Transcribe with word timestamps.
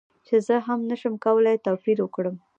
چې 0.25 0.35
زه 0.47 0.55
هم 0.67 0.79
نشم 0.89 1.13
کولی 1.25 1.55
توپیر 1.65 1.97
وکړم 2.01 2.35